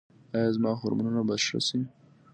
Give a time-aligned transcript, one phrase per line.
[0.35, 1.79] ایا زما هورمونونه به ښه شي؟